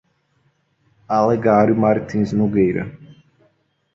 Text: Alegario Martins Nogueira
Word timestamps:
Alegario 1.07 1.75
Martins 1.75 2.33
Nogueira 2.33 2.91